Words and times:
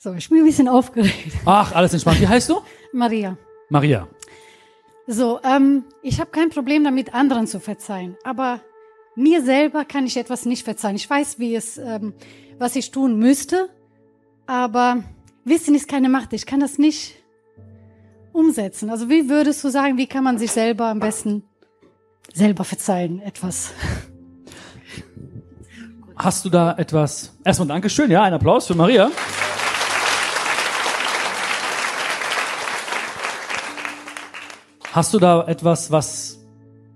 So, 0.00 0.12
ich 0.12 0.28
bin 0.28 0.38
ein 0.38 0.44
bisschen 0.44 0.68
aufgeregt. 0.68 1.34
Ach, 1.44 1.72
alles 1.72 1.92
entspannt. 1.92 2.20
Wie 2.20 2.28
heißt 2.28 2.48
du? 2.50 2.60
Maria. 2.92 3.36
Maria. 3.68 4.06
So, 5.08 5.40
ähm, 5.42 5.82
ich 6.02 6.20
habe 6.20 6.30
kein 6.30 6.50
Problem 6.50 6.84
damit, 6.84 7.14
anderen 7.14 7.48
zu 7.48 7.58
verzeihen. 7.58 8.16
Aber 8.22 8.60
mir 9.16 9.42
selber 9.42 9.84
kann 9.84 10.06
ich 10.06 10.16
etwas 10.16 10.46
nicht 10.46 10.62
verzeihen. 10.62 10.94
Ich 10.94 11.10
weiß, 11.10 11.40
wie 11.40 11.56
es, 11.56 11.78
ähm, 11.78 12.14
was 12.60 12.76
ich 12.76 12.92
tun 12.92 13.18
müsste. 13.18 13.70
Aber 14.46 15.02
Wissen 15.44 15.74
ist 15.74 15.88
keine 15.88 16.08
Macht. 16.08 16.32
Ich 16.32 16.46
kann 16.46 16.60
das 16.60 16.78
nicht 16.78 17.16
umsetzen. 18.32 18.90
Also 18.90 19.08
wie 19.10 19.28
würdest 19.28 19.64
du 19.64 19.68
sagen, 19.68 19.98
wie 19.98 20.06
kann 20.06 20.22
man 20.22 20.38
sich 20.38 20.52
selber 20.52 20.86
am 20.86 21.00
besten 21.00 21.42
selber 22.32 22.62
verzeihen? 22.62 23.20
Etwas. 23.20 23.72
Hast 26.14 26.44
du 26.44 26.50
da 26.50 26.76
etwas? 26.78 27.36
Erstmal 27.44 27.66
Dankeschön, 27.66 28.12
ja, 28.12 28.22
ein 28.22 28.32
Applaus 28.34 28.68
für 28.68 28.76
Maria. 28.76 29.10
Hast 34.92 35.12
du 35.12 35.18
da 35.18 35.46
etwas, 35.46 35.90
was, 35.90 36.46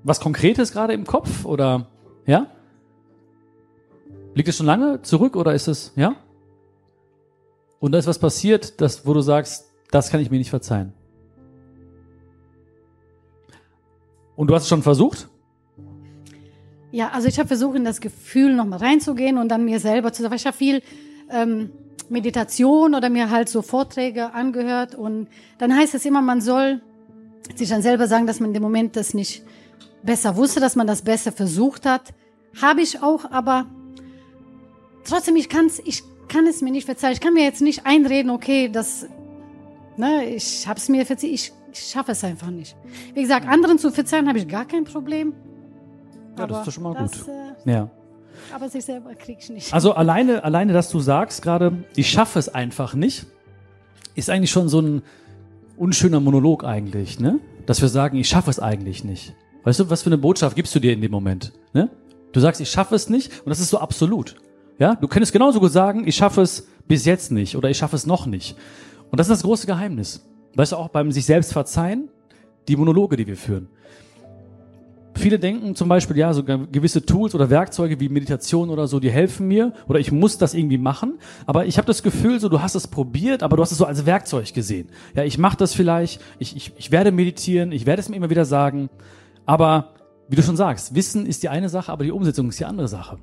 was 0.03 0.19
Konkretes 0.21 0.73
gerade 0.73 0.95
im 0.95 1.05
Kopf 1.07 1.45
oder, 1.45 1.89
ja? 2.27 2.47
Liegt 4.35 4.49
es 4.49 4.57
schon 4.57 4.67
lange 4.67 5.03
zurück 5.03 5.37
oder 5.37 5.55
ist 5.55 5.69
es, 5.69 5.93
ja? 5.95 6.17
Und 7.81 7.93
da 7.93 7.99
ist 7.99 8.07
was 8.07 8.19
passiert, 8.19 8.81
das, 8.81 9.07
wo 9.07 9.13
du 9.13 9.21
sagst, 9.21 9.67
das 9.91 10.11
kann 10.11 10.21
ich 10.21 10.31
mir 10.31 10.39
nicht 10.39 10.51
verzeihen. 10.51 10.95
Und 14.37 14.49
du 14.49 14.55
hast 14.55 14.63
es 14.63 14.69
schon 14.69 14.83
versucht? 14.83 15.29
Ja, 16.93 17.11
also 17.11 17.29
ich 17.29 17.39
habe 17.39 17.49
versucht, 17.49 17.77
in 17.77 17.85
das 17.85 18.01
Gefühl 18.01 18.55
nochmal 18.55 18.79
reinzugehen 18.79 19.37
und 19.37 19.49
dann 19.49 19.65
mir 19.65 19.81
selber 19.81 20.13
zu 20.13 20.23
sagen, 20.23 20.35
ich 20.35 20.47
habe 20.47 20.57
viel 20.57 20.83
ähm, 21.31 21.71
Meditation 22.09 22.95
oder 22.95 23.11
mir 23.11 23.31
halt 23.31 23.49
so 23.49 23.61
Vorträge 23.63 24.33
angehört 24.33 24.95
und 24.95 25.29
dann 25.59 25.77
heißt 25.77 25.95
es 25.95 26.05
immer, 26.05 26.23
man 26.23 26.41
soll 26.41 26.81
sich 27.55 27.69
dann 27.69 27.83
selber 27.83 28.07
sagen, 28.09 28.27
dass 28.27 28.41
man 28.41 28.51
in 28.51 28.55
dem 28.55 28.63
Moment 28.63 28.97
das 28.97 29.15
nicht 29.15 29.43
besser 30.03 30.37
wusste, 30.37 30.61
dass 30.61 30.77
man 30.77 30.87
das 30.87 31.03
besser 31.03 31.33
versucht 31.33 31.87
hat. 31.87 32.03
Habe 32.61 32.83
ich 32.83 33.03
auch, 33.03 33.31
aber 33.31 33.67
trotzdem, 35.05 35.37
ich, 35.37 35.49
kann's, 35.49 35.81
ich 35.85 36.03
kann 36.29 36.47
es 36.47 36.61
mir 36.63 36.71
nicht 36.71 36.87
verzeihen. 36.87 37.13
Ich 37.15 37.21
kann 37.21 37.35
mir 37.35 37.45
jetzt 37.45 37.61
nicht 37.63 37.87
einreden, 37.87 38.31
okay, 38.31 38.69
das, 38.69 39.07
ne, 39.97 40.25
ich 40.27 40.67
habe 40.67 40.79
es 40.79 40.89
mir 40.89 41.07
verzeiht, 41.07 41.31
ich, 41.31 41.53
ich 41.73 41.81
schaffe 41.81 42.13
es 42.13 42.25
einfach 42.25 42.51
nicht. 42.51 42.77
Wie 43.15 43.23
gesagt, 43.23 43.47
anderen 43.49 43.79
zu 43.79 43.91
verzeihen 43.91 44.29
habe 44.29 44.39
ich 44.39 44.49
gar 44.49 44.65
kein 44.67 44.85
Problem. 44.85 45.35
Ja, 46.39 46.47
das 46.47 46.59
ist 46.61 46.67
doch 46.67 46.73
schon 46.73 46.83
mal 46.85 46.95
das, 46.95 47.13
gut. 47.13 47.29
Äh, 47.29 47.71
Ja. 47.71 47.91
aber 48.55 48.69
sich 48.69 48.85
selber 48.85 49.15
krieg 49.15 49.39
ich 49.41 49.51
nicht. 49.51 49.73
Also 49.73 49.93
alleine, 49.95 50.45
alleine, 50.45 50.73
dass 50.73 50.89
du 50.91 51.01
sagst 51.01 51.43
gerade, 51.43 51.85
ich 51.95 52.11
schaffe 52.11 52.39
es 52.39 52.49
einfach 52.49 52.95
nicht, 52.95 53.27
ist 54.15 54.31
eigentlich 54.31 54.51
schon 54.51 54.69
so 54.69 54.81
ein 54.81 55.03
unschöner 55.77 56.21
Monolog 56.21 56.65
eigentlich, 56.65 57.21
ne? 57.21 57.41
Dass 57.67 57.81
wir 57.81 57.89
sagen, 57.89 58.17
ich 58.19 58.29
schaffe 58.29 58.51
es 58.51 58.59
eigentlich 58.59 59.05
nicht. 59.05 59.35
Weißt 59.65 59.81
du, 59.81 59.91
was 59.91 60.03
für 60.03 60.09
eine 60.09 60.19
Botschaft 60.19 60.57
gibst 60.57 60.75
du 60.75 60.81
dir 60.81 60.93
in 60.93 61.01
dem 61.01 61.11
Moment, 61.11 61.53
ne? 61.73 61.91
Du 62.33 62.41
sagst, 62.41 62.61
ich 62.61 62.71
schaffe 62.71 62.95
es 62.95 63.09
nicht 63.09 63.31
und 63.45 63.51
das 63.51 63.61
ist 63.61 63.71
so 63.71 63.79
absolut. 63.79 64.37
Ja, 64.79 64.95
du 64.97 65.07
könntest 65.07 65.33
genauso 65.33 65.61
gut 65.61 65.71
sagen, 65.71 66.07
ich 66.07 66.17
schaffe 66.17 66.41
es 66.43 66.67
bis 66.89 67.05
jetzt 67.05 67.31
nicht 67.31 67.57
oder 67.57 67.71
ich 67.71 67.79
schaffe 67.79 67.97
es 67.97 68.07
noch 68.07 68.27
nicht. 68.27 68.57
Und 69.11 69.21
das 69.21 69.29
ist 69.29 69.33
das 69.33 69.43
große 69.43 69.67
Geheimnis. 69.67 70.27
Weißt 70.55 70.73
du, 70.73 70.77
auch 70.77 70.89
beim 70.89 71.13
sich 71.13 71.27
selbst 71.27 71.53
verzeihen, 71.53 72.09
die 72.69 72.77
Monologe, 72.77 73.17
die 73.17 73.27
wir 73.27 73.37
führen. 73.37 73.69
Viele 75.23 75.39
denken 75.39 75.77
zum 75.77 75.89
Beispiel, 75.89 76.17
ja, 76.17 76.35
so 76.35 76.43
gewisse 76.43 77.07
Tools 77.07 77.33
oder 77.37 77.49
Werkzeuge 77.49 78.01
wie 78.01 78.09
Meditation 78.09 78.71
oder 78.71 78.89
so, 78.89 78.99
die 78.99 79.09
helfen 79.09 79.47
mir 79.47 79.73
oder 79.87 80.01
ich 80.01 80.11
muss 80.11 80.37
das 80.37 80.53
irgendwie 80.53 80.79
machen. 80.79 81.21
Aber 81.47 81.65
ich 81.65 81.79
habe 81.79 81.87
das 81.87 82.03
Gefühl, 82.03 82.41
so 82.41 82.49
du 82.49 82.61
hast 82.61 82.75
es 82.75 82.89
probiert, 82.89 83.45
aber 83.45 83.57
du 83.57 83.63
hast 83.63 83.71
es 83.71 83.79
so 83.79 83.85
als 83.85 84.05
Werkzeug 84.05 84.53
gesehen. 84.53 84.89
Ja, 85.15 85.23
ich 85.23 85.39
mache 85.39 85.57
das 85.57 85.75
vielleicht, 85.75 86.21
ich, 86.41 86.57
ich, 86.57 86.73
ich 86.77 86.91
werde 86.91 87.13
meditieren, 87.13 87.71
ich 87.71 87.87
werde 87.87 88.01
es 88.01 88.09
mir 88.09 88.17
immer 88.17 88.31
wieder 88.31 88.45
sagen. 88.45 88.91
Aber 89.47 89.95
wie 90.29 90.35
du 90.35 90.43
schon 90.43 90.57
sagst, 90.57 90.97
Wissen 90.97 91.25
ist 91.25 91.45
die 91.45 91.49
eine 91.49 91.69
Sache, 91.69 91.93
aber 91.93 92.03
die 92.03 92.11
Umsetzung 92.11 92.49
ist 92.49 92.59
die 92.59 92.65
andere 92.65 92.89
Sache. 92.89 93.19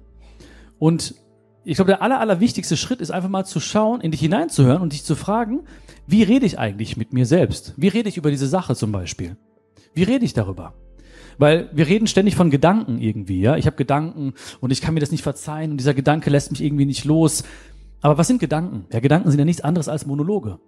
Und 0.78 1.16
ich 1.66 1.76
glaube, 1.76 1.92
der 1.92 2.02
aller, 2.02 2.22
allerwichtigste 2.22 2.78
Schritt 2.78 3.02
ist 3.02 3.12
einfach 3.12 3.28
mal 3.28 3.44
zu 3.44 3.60
schauen, 3.60 4.00
in 4.00 4.12
dich 4.12 4.22
hineinzuhören 4.22 4.82
und 4.82 4.94
dich 4.94 5.04
zu 5.04 5.18
fragen, 5.18 5.64
wie 6.08 6.24
rede 6.24 6.46
ich 6.46 6.60
eigentlich 6.60 6.96
mit 6.96 7.12
mir 7.12 7.26
selbst? 7.26 7.74
Wie 7.76 7.90
rede 7.90 8.08
ich 8.08 8.16
über 8.16 8.32
diese 8.32 8.48
Sache 8.48 8.74
zum 8.74 8.94
Beispiel? 8.94 9.36
Wie 9.94 10.04
rede 10.04 10.24
ich 10.24 10.34
darüber? 10.34 10.76
Weil 11.40 11.70
wir 11.72 11.88
reden 11.88 12.06
ständig 12.06 12.36
von 12.36 12.52
Gedanken 12.52 13.00
irgendwie, 13.02 13.40
ja. 13.40 13.56
Ich 13.56 13.66
habe 13.66 13.78
Gedanken 13.78 14.34
und 14.60 14.72
ich 14.72 14.82
kann 14.82 14.94
mir 14.94 15.00
das 15.00 15.10
nicht 15.10 15.24
verzeihen 15.24 15.72
und 15.72 15.78
dieser 15.78 15.94
Gedanke 15.94 16.30
lässt 16.30 16.52
mich 16.52 16.62
irgendwie 16.62 16.86
nicht 16.86 17.06
los. 17.06 17.44
Aber 18.02 18.18
was 18.18 18.28
sind 18.28 18.40
Gedanken? 18.40 18.86
Ja, 18.92 19.00
Gedanken 19.00 19.32
sind 19.32 19.40
ja 19.40 19.46
nichts 19.46 19.62
anderes 19.62 19.88
als 19.88 20.06
Monologe. 20.06 20.60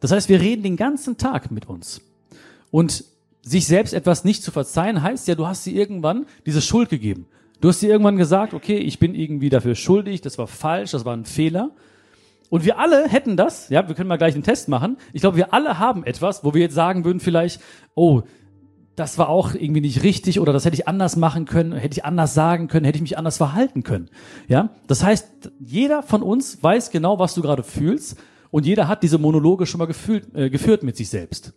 Das 0.00 0.12
heißt, 0.12 0.28
wir 0.30 0.40
reden 0.40 0.62
den 0.62 0.76
ganzen 0.76 1.18
Tag 1.18 1.50
mit 1.50 1.68
uns. 1.68 2.00
Und 2.70 3.04
sich 3.42 3.66
selbst 3.66 3.92
etwas 3.92 4.24
nicht 4.24 4.42
zu 4.42 4.50
verzeihen, 4.50 5.02
heißt 5.02 5.28
ja, 5.28 5.34
du 5.34 5.46
hast 5.46 5.64
sie 5.64 5.76
irgendwann 5.76 6.26
diese 6.46 6.62
Schuld 6.62 6.88
gegeben. 6.88 7.26
Du 7.60 7.68
hast 7.68 7.80
dir 7.80 7.90
irgendwann 7.90 8.16
gesagt, 8.16 8.54
okay, 8.54 8.78
ich 8.78 8.98
bin 8.98 9.14
irgendwie 9.14 9.50
dafür 9.50 9.74
schuldig, 9.74 10.22
das 10.22 10.38
war 10.38 10.46
falsch, 10.46 10.92
das 10.92 11.04
war 11.04 11.14
ein 11.14 11.26
Fehler. 11.26 11.70
Und 12.48 12.64
wir 12.64 12.78
alle 12.78 13.06
hätten 13.06 13.36
das, 13.36 13.68
ja, 13.68 13.86
wir 13.86 13.94
können 13.94 14.08
mal 14.08 14.16
gleich 14.16 14.34
einen 14.34 14.42
Test 14.42 14.68
machen. 14.68 14.96
Ich 15.12 15.20
glaube, 15.20 15.36
wir 15.36 15.52
alle 15.52 15.78
haben 15.78 16.04
etwas, 16.04 16.42
wo 16.42 16.54
wir 16.54 16.62
jetzt 16.62 16.74
sagen 16.74 17.04
würden 17.04 17.20
vielleicht, 17.20 17.60
oh, 17.94 18.22
das 18.96 19.18
war 19.18 19.28
auch 19.28 19.54
irgendwie 19.54 19.82
nicht 19.82 20.02
richtig 20.02 20.40
oder 20.40 20.54
das 20.54 20.64
hätte 20.64 20.74
ich 20.74 20.88
anders 20.88 21.16
machen 21.16 21.44
können, 21.44 21.72
hätte 21.72 21.98
ich 21.98 22.04
anders 22.04 22.32
sagen 22.32 22.66
können, 22.66 22.86
hätte 22.86 22.96
ich 22.96 23.02
mich 23.02 23.18
anders 23.18 23.36
verhalten 23.36 23.82
können. 23.82 24.08
Ja, 24.48 24.70
das 24.86 25.04
heißt, 25.04 25.52
jeder 25.60 26.02
von 26.02 26.22
uns 26.22 26.62
weiß 26.62 26.90
genau, 26.90 27.18
was 27.18 27.34
du 27.34 27.42
gerade 27.42 27.62
fühlst 27.62 28.16
und 28.50 28.64
jeder 28.64 28.88
hat 28.88 29.02
diese 29.02 29.18
Monologe 29.18 29.66
schon 29.66 29.78
mal 29.78 29.86
gefühlt, 29.86 30.34
äh, 30.34 30.48
geführt 30.48 30.82
mit 30.82 30.96
sich 30.96 31.10
selbst. 31.10 31.52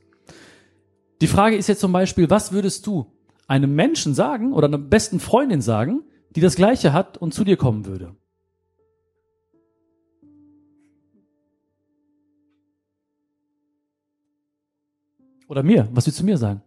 Die 1.22 1.28
Frage 1.28 1.56
ist 1.56 1.68
jetzt 1.68 1.80
zum 1.80 1.94
Beispiel, 1.94 2.30
was 2.30 2.52
würdest 2.52 2.86
du 2.86 3.12
einem 3.48 3.74
Menschen 3.74 4.14
sagen 4.14 4.54
oder 4.54 4.68
einer 4.68 4.78
besten 4.78 5.20
Freundin 5.22 5.62
sagen, 5.62 6.04
die 6.36 6.42
das 6.42 6.56
Gleiche 6.56 6.92
hat 6.92 7.18
und 7.18 7.34
zu 7.34 7.46
dir 7.46 7.56
kommen 7.56 7.86
würde? 7.86 8.16
Oder 15.48 15.64
mir? 15.64 15.88
Was 15.94 16.06
willst 16.06 16.20
du 16.20 16.26
mir 16.26 16.38
sagen? 16.38 16.62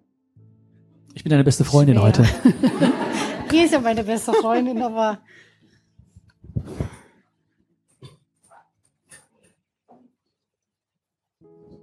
Ich 1.14 1.22
bin 1.24 1.30
deine 1.30 1.44
beste 1.44 1.64
Freundin 1.64 1.96
Schwer. 1.96 2.04
heute. 2.04 2.24
Die 3.52 3.58
ist 3.58 3.72
ja 3.72 3.80
meine 3.80 4.02
beste 4.02 4.32
Freundin, 4.32 4.80
aber 4.80 5.18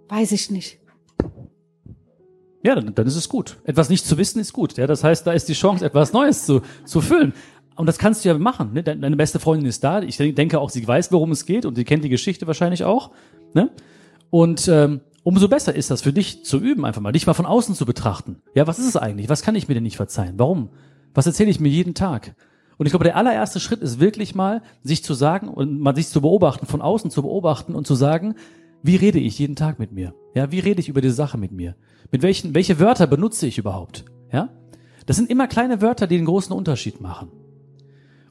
weiß 0.07 0.31
ich 0.31 0.50
nicht. 0.50 0.79
Ja, 2.63 2.75
dann, 2.75 2.94
dann 2.94 3.07
ist 3.07 3.16
es 3.16 3.29
gut. 3.29 3.57
Etwas 3.63 3.89
nicht 3.89 4.06
zu 4.06 4.18
wissen 4.18 4.39
ist 4.39 4.51
gut. 4.51 4.78
Ja, 4.78 4.88
das 4.88 5.03
heißt, 5.03 5.25
da 5.25 5.31
ist 5.31 5.47
die 5.47 5.53
Chance, 5.53 5.85
etwas 5.85 6.12
Neues 6.12 6.45
zu, 6.45 6.62
zu 6.84 7.00
füllen. 7.00 7.34
Und 7.75 7.85
das 7.85 7.97
kannst 7.97 8.25
du 8.25 8.29
ja 8.29 8.38
machen. 8.38 8.73
Ne? 8.73 8.84
Deine 8.84 9.16
beste 9.16 9.39
Freundin 9.39 9.68
ist 9.68 9.84
da. 9.84 10.01
Ich 10.01 10.18
denke 10.18 10.59
auch, 10.59 10.69
sie 10.69 10.85
weiß, 10.85 11.12
worum 11.13 11.31
es 11.31 11.45
geht 11.45 11.66
und 11.66 11.75
sie 11.75 11.85
kennt 11.85 12.03
die 12.03 12.09
Geschichte 12.09 12.47
wahrscheinlich 12.47 12.84
auch. 12.84 13.12
Ne? 13.53 13.69
Und 14.29 14.68
ähm, 14.68 15.00
umso 15.24 15.47
besser 15.47 15.75
ist 15.75 15.91
das 15.91 16.02
für 16.02 16.13
dich 16.13 16.46
zu 16.46 16.59
üben, 16.59 16.85
einfach 16.85 17.02
mal, 17.02 17.12
dich 17.12 17.28
mal 17.28 17.34
von 17.34 17.46
außen 17.46 17.75
zu 17.75 17.85
betrachten. 17.85 18.41
Ja, 18.56 18.68
was 18.68 18.80
ist 18.80 18.88
es 18.88 18.97
eigentlich? 18.97 19.30
Was 19.30 19.41
kann 19.41 19.56
ich 19.56 19.68
mir 19.68 19.74
denn 19.74 19.84
nicht 19.84 19.97
verzeihen? 19.97 20.35
Warum? 20.38 20.69
Was 21.13 21.25
erzähle 21.25 21.50
ich 21.50 21.59
mir 21.59 21.69
jeden 21.69 21.94
Tag? 21.94 22.35
Und 22.78 22.85
ich 22.85 22.91
glaube, 22.91 23.03
der 23.03 23.18
allererste 23.18 23.59
Schritt 23.59 23.81
ist 23.81 24.00
wirklich 24.00 24.35
mal, 24.35 24.62
sich 24.84 25.03
zu 25.03 25.13
sagen 25.13 25.50
und 25.50 25.80
mal 25.80 25.96
sich 25.96 26.07
zu 26.07 26.22
beobachten, 26.22 26.66
von 26.66 26.81
außen 26.81 27.12
zu 27.12 27.22
beobachten 27.22 27.75
und 27.75 27.85
zu 27.85 27.96
sagen, 27.96 28.35
wie 28.81 28.96
rede 28.96 29.19
ich 29.19 29.38
jeden 29.38 29.57
Tag 29.57 29.80
mit 29.80 29.91
mir? 29.91 30.13
Ja, 30.34 30.52
wie 30.52 30.59
rede 30.59 30.80
ich 30.80 30.88
über 30.88 31.02
diese 31.02 31.13
Sache 31.13 31.38
mit 31.38 31.51
mir? 31.51 31.75
Mit 32.12 32.22
welchen, 32.22 32.56
welche 32.56 32.80
Wörter 32.80 33.07
benutze 33.07 33.47
ich 33.47 33.57
überhaupt? 33.57 34.06
Ja? 34.31 34.50
Das 35.06 35.18
sind 35.18 35.30
immer 35.30 35.47
kleine 35.47 35.81
Wörter, 35.81 36.07
die 36.07 36.16
den 36.16 36.25
großen 36.25 36.56
Unterschied 36.56 37.01
machen. 37.01 37.30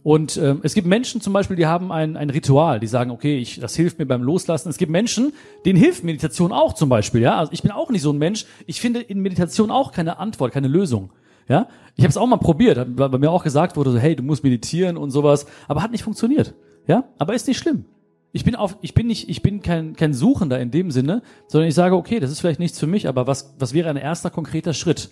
Und 0.09 0.39
ähm, 0.39 0.61
es 0.63 0.73
gibt 0.73 0.87
Menschen 0.87 1.21
zum 1.21 1.35
Beispiel, 1.35 1.55
die 1.55 1.67
haben 1.67 1.93
ein, 1.93 2.17
ein 2.17 2.31
Ritual, 2.31 2.81
die 2.81 2.87
sagen, 2.87 3.11
okay, 3.11 3.37
ich, 3.37 3.61
das 3.61 3.77
hilft 3.77 3.99
mir 3.99 4.07
beim 4.07 4.23
Loslassen. 4.23 4.71
Es 4.71 4.79
gibt 4.79 4.91
Menschen, 4.91 5.35
denen 5.67 5.79
hilft 5.79 6.03
Meditation 6.03 6.51
auch 6.51 6.73
zum 6.73 6.89
Beispiel. 6.89 7.21
Ja, 7.21 7.37
also 7.37 7.53
ich 7.53 7.61
bin 7.61 7.71
auch 7.73 7.91
nicht 7.91 8.01
so 8.01 8.11
ein 8.11 8.17
Mensch. 8.17 8.47
Ich 8.65 8.81
finde 8.81 9.01
in 9.01 9.21
Meditation 9.21 9.71
auch 9.71 9.93
keine 9.93 10.19
Antwort, 10.19 10.51
keine 10.51 10.67
Lösung. 10.67 11.11
Ja, 11.47 11.69
ich 11.95 12.05
habe 12.05 12.09
es 12.11 12.17
auch 12.17 12.27
mal 12.27 12.39
probiert, 12.39 12.79
weil 12.97 13.11
bei 13.11 13.19
mir 13.19 13.31
auch 13.31 13.45
gesagt 13.45 13.77
wurde, 13.77 13.91
so, 13.91 13.99
hey, 13.99 14.17
du 14.17 14.23
musst 14.23 14.45
meditieren 14.45 14.97
und 14.97 15.11
sowas, 15.11 15.45
aber 15.67 15.83
hat 15.83 15.91
nicht 15.91 16.05
funktioniert. 16.05 16.55
Ja, 16.87 17.05
aber 17.19 17.35
ist 17.35 17.47
nicht 17.47 17.59
schlimm. 17.59 17.85
Ich 18.33 18.47
bin 18.47 18.57
auf, 18.57 18.79
ich 18.81 18.95
bin 18.95 19.09
nicht, 19.09 19.29
ich 19.29 19.43
bin 19.43 19.61
kein, 19.61 19.95
kein 19.95 20.15
Suchender 20.15 20.59
in 20.59 20.71
dem 20.71 20.91
Sinne, 20.91 21.21
sondern 21.49 21.69
ich 21.69 21.75
sage, 21.75 21.95
okay, 21.97 22.19
das 22.19 22.31
ist 22.31 22.41
vielleicht 22.41 22.61
nichts 22.61 22.79
für 22.79 22.87
mich, 22.87 23.09
aber 23.09 23.27
was, 23.27 23.55
was 23.59 23.75
wäre 23.75 23.91
ein 23.91 23.99
erster 23.99 24.31
konkreter 24.31 24.73
Schritt? 24.73 25.11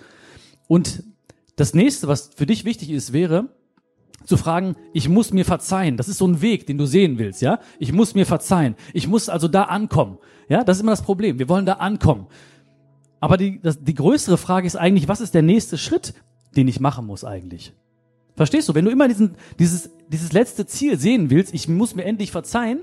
Und 0.68 1.02
das 1.56 1.74
nächste, 1.74 2.08
was 2.08 2.30
für 2.34 2.46
dich 2.46 2.64
wichtig 2.64 2.88
ist, 2.88 3.12
wäre, 3.12 3.50
zu 4.26 4.36
fragen, 4.36 4.76
ich 4.92 5.08
muss 5.08 5.32
mir 5.32 5.44
verzeihen. 5.44 5.96
Das 5.96 6.08
ist 6.08 6.18
so 6.18 6.26
ein 6.26 6.42
Weg, 6.42 6.66
den 6.66 6.78
du 6.78 6.86
sehen 6.86 7.18
willst, 7.18 7.42
ja? 7.42 7.60
Ich 7.78 7.92
muss 7.92 8.14
mir 8.14 8.26
verzeihen. 8.26 8.74
Ich 8.92 9.08
muss 9.08 9.28
also 9.28 9.48
da 9.48 9.64
ankommen. 9.64 10.18
Ja, 10.48 10.64
das 10.64 10.76
ist 10.76 10.82
immer 10.82 10.92
das 10.92 11.02
Problem. 11.02 11.38
Wir 11.38 11.48
wollen 11.48 11.66
da 11.66 11.74
ankommen. 11.74 12.26
Aber 13.20 13.36
die, 13.36 13.60
das, 13.60 13.82
die 13.82 13.94
größere 13.94 14.36
Frage 14.36 14.66
ist 14.66 14.76
eigentlich, 14.76 15.08
was 15.08 15.20
ist 15.20 15.34
der 15.34 15.42
nächste 15.42 15.78
Schritt, 15.78 16.14
den 16.56 16.68
ich 16.68 16.80
machen 16.80 17.06
muss 17.06 17.24
eigentlich? 17.24 17.72
Verstehst 18.34 18.68
du? 18.68 18.74
Wenn 18.74 18.84
du 18.84 18.90
immer 18.90 19.08
diesen, 19.08 19.36
dieses, 19.58 19.90
dieses 20.08 20.32
letzte 20.32 20.66
Ziel 20.66 20.98
sehen 20.98 21.30
willst, 21.30 21.54
ich 21.54 21.68
muss 21.68 21.94
mir 21.94 22.04
endlich 22.04 22.30
verzeihen, 22.30 22.80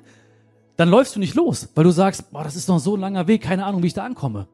dann 0.75 0.89
läufst 0.89 1.15
du 1.15 1.19
nicht 1.19 1.35
los, 1.35 1.69
weil 1.75 1.83
du 1.83 1.91
sagst, 1.91 2.31
boah, 2.31 2.43
das 2.43 2.55
ist 2.55 2.67
noch 2.67 2.79
so 2.79 2.95
ein 2.95 3.01
langer 3.01 3.27
Weg, 3.27 3.43
keine 3.43 3.65
Ahnung, 3.65 3.83
wie 3.83 3.87
ich 3.87 3.93
da 3.93 4.03
ankomme. 4.03 4.47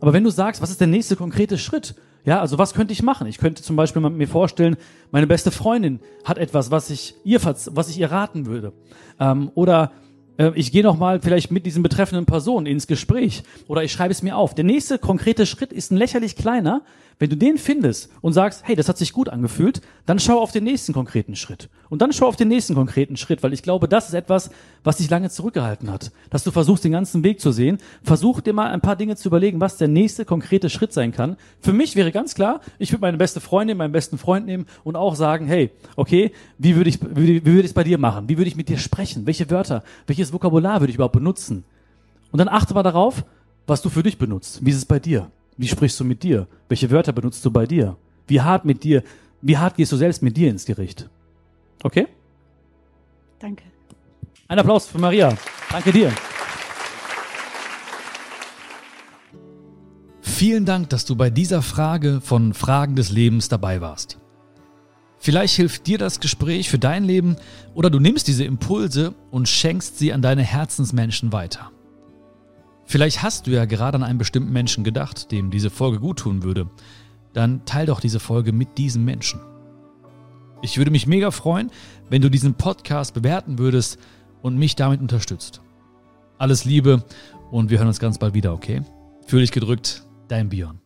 Aber 0.00 0.12
wenn 0.12 0.24
du 0.24 0.30
sagst, 0.30 0.60
was 0.60 0.70
ist 0.70 0.80
der 0.80 0.86
nächste 0.86 1.16
konkrete 1.16 1.56
Schritt? 1.56 1.94
Ja, 2.24 2.40
also 2.40 2.58
was 2.58 2.72
könnte 2.72 2.92
ich 2.92 3.02
machen? 3.02 3.26
Ich 3.26 3.38
könnte 3.38 3.62
zum 3.62 3.76
Beispiel 3.76 4.00
mir 4.00 4.28
vorstellen, 4.28 4.76
meine 5.10 5.26
beste 5.26 5.50
Freundin 5.50 6.00
hat 6.24 6.38
etwas, 6.38 6.70
was 6.70 6.88
ich 6.90 7.14
ihr, 7.24 7.40
was 7.44 7.88
ich 7.88 7.98
ihr 7.98 8.10
raten 8.10 8.46
würde. 8.46 8.72
Ähm, 9.20 9.50
oder 9.54 9.92
äh, 10.38 10.52
ich 10.54 10.72
gehe 10.72 10.82
noch 10.82 10.98
mal 10.98 11.20
vielleicht 11.20 11.50
mit 11.50 11.66
diesen 11.66 11.82
betreffenden 11.82 12.26
Personen 12.26 12.66
ins 12.66 12.86
Gespräch 12.86 13.42
oder 13.68 13.82
ich 13.82 13.92
schreibe 13.92 14.12
es 14.12 14.22
mir 14.22 14.36
auf. 14.36 14.54
Der 14.54 14.64
nächste 14.64 14.98
konkrete 14.98 15.44
Schritt 15.44 15.72
ist 15.72 15.92
ein 15.92 15.96
lächerlich 15.96 16.34
kleiner, 16.36 16.82
wenn 17.18 17.30
du 17.30 17.36
den 17.36 17.58
findest 17.58 18.10
und 18.20 18.32
sagst, 18.32 18.62
hey, 18.64 18.74
das 18.74 18.88
hat 18.88 18.98
sich 18.98 19.12
gut 19.12 19.28
angefühlt, 19.28 19.80
dann 20.06 20.18
schau 20.18 20.40
auf 20.40 20.52
den 20.52 20.64
nächsten 20.64 20.92
konkreten 20.92 21.36
Schritt. 21.36 21.68
Und 21.88 22.02
dann 22.02 22.12
schau 22.12 22.26
auf 22.26 22.36
den 22.36 22.48
nächsten 22.48 22.74
konkreten 22.74 23.16
Schritt, 23.16 23.42
weil 23.42 23.52
ich 23.52 23.62
glaube, 23.62 23.88
das 23.88 24.08
ist 24.08 24.14
etwas, 24.14 24.50
was 24.82 24.96
dich 24.96 25.08
lange 25.10 25.30
zurückgehalten 25.30 25.90
hat. 25.90 26.10
Dass 26.30 26.44
du 26.44 26.50
versuchst, 26.50 26.84
den 26.84 26.92
ganzen 26.92 27.22
Weg 27.22 27.40
zu 27.40 27.52
sehen. 27.52 27.78
Versuch 28.02 28.40
dir 28.40 28.52
mal 28.52 28.70
ein 28.70 28.80
paar 28.80 28.96
Dinge 28.96 29.16
zu 29.16 29.28
überlegen, 29.28 29.60
was 29.60 29.76
der 29.76 29.88
nächste 29.88 30.24
konkrete 30.24 30.70
Schritt 30.70 30.92
sein 30.92 31.12
kann. 31.12 31.36
Für 31.60 31.72
mich 31.72 31.96
wäre 31.96 32.12
ganz 32.12 32.34
klar, 32.34 32.60
ich 32.78 32.92
würde 32.92 33.02
meine 33.02 33.16
beste 33.16 33.40
Freundin, 33.40 33.76
meinen 33.76 33.92
besten 33.92 34.18
Freund 34.18 34.46
nehmen 34.46 34.66
und 34.82 34.96
auch 34.96 35.14
sagen, 35.14 35.46
hey, 35.46 35.70
okay, 35.96 36.32
wie 36.58 36.76
würde 36.76 36.90
ich, 36.90 36.98
wie, 37.02 37.44
wie 37.44 37.46
würde 37.46 37.60
ich 37.60 37.66
es 37.66 37.74
bei 37.74 37.84
dir 37.84 37.98
machen? 37.98 38.28
Wie 38.28 38.36
würde 38.36 38.48
ich 38.48 38.56
mit 38.56 38.68
dir 38.68 38.78
sprechen? 38.78 39.26
Welche 39.26 39.48
Wörter, 39.50 39.82
welches 40.06 40.32
Vokabular 40.32 40.80
würde 40.80 40.90
ich 40.90 40.96
überhaupt 40.96 41.14
benutzen? 41.14 41.64
Und 42.32 42.38
dann 42.38 42.48
achte 42.48 42.74
mal 42.74 42.82
darauf, 42.82 43.24
was 43.66 43.80
du 43.80 43.88
für 43.88 44.02
dich 44.02 44.18
benutzt. 44.18 44.64
Wie 44.64 44.70
ist 44.70 44.76
es 44.76 44.84
bei 44.84 44.98
dir? 44.98 45.30
Wie 45.56 45.68
sprichst 45.68 45.98
du 46.00 46.04
mit 46.04 46.22
dir? 46.22 46.48
Welche 46.68 46.90
Wörter 46.90 47.12
benutzt 47.12 47.44
du 47.44 47.50
bei 47.50 47.66
dir? 47.66 47.96
Wie 48.26 48.40
hart 48.40 48.64
mit 48.64 48.82
dir, 48.82 49.02
wie 49.42 49.56
hart 49.56 49.76
gehst 49.76 49.92
du 49.92 49.96
selbst 49.96 50.22
mit 50.22 50.36
dir 50.36 50.50
ins 50.50 50.64
Gericht? 50.64 51.08
Okay? 51.82 52.08
Danke. 53.38 53.64
Ein 54.48 54.58
Applaus 54.58 54.86
für 54.86 54.98
Maria. 54.98 55.36
Danke 55.70 55.92
dir. 55.92 56.12
Vielen 60.20 60.64
Dank, 60.64 60.90
dass 60.90 61.04
du 61.04 61.14
bei 61.14 61.30
dieser 61.30 61.62
Frage 61.62 62.20
von 62.20 62.54
Fragen 62.54 62.96
des 62.96 63.10
Lebens 63.10 63.48
dabei 63.48 63.80
warst. 63.80 64.18
Vielleicht 65.18 65.54
hilft 65.54 65.86
dir 65.86 65.96
das 65.96 66.20
Gespräch 66.20 66.68
für 66.68 66.78
dein 66.78 67.04
Leben 67.04 67.36
oder 67.74 67.88
du 67.88 68.00
nimmst 68.00 68.28
diese 68.28 68.44
Impulse 68.44 69.14
und 69.30 69.48
schenkst 69.48 69.98
sie 69.98 70.12
an 70.12 70.20
deine 70.20 70.42
Herzensmenschen 70.42 71.32
weiter. 71.32 71.70
Vielleicht 72.86 73.22
hast 73.22 73.46
du 73.46 73.50
ja 73.50 73.64
gerade 73.64 73.96
an 73.96 74.02
einen 74.02 74.18
bestimmten 74.18 74.52
Menschen 74.52 74.84
gedacht, 74.84 75.32
dem 75.32 75.50
diese 75.50 75.70
Folge 75.70 76.00
guttun 76.00 76.42
würde. 76.42 76.68
Dann 77.32 77.64
teil 77.64 77.86
doch 77.86 78.00
diese 78.00 78.20
Folge 78.20 78.52
mit 78.52 78.78
diesem 78.78 79.04
Menschen. 79.04 79.40
Ich 80.62 80.78
würde 80.78 80.90
mich 80.90 81.06
mega 81.06 81.30
freuen, 81.30 81.70
wenn 82.08 82.22
du 82.22 82.30
diesen 82.30 82.54
Podcast 82.54 83.14
bewerten 83.14 83.58
würdest 83.58 83.98
und 84.42 84.56
mich 84.56 84.76
damit 84.76 85.00
unterstützt. 85.00 85.60
Alles 86.38 86.64
Liebe 86.64 87.04
und 87.50 87.70
wir 87.70 87.78
hören 87.78 87.88
uns 87.88 88.00
ganz 88.00 88.18
bald 88.18 88.34
wieder, 88.34 88.52
okay? 88.52 88.82
Fühl 89.26 89.40
dich 89.40 89.52
gedrückt, 89.52 90.04
dein 90.28 90.48
Björn. 90.48 90.83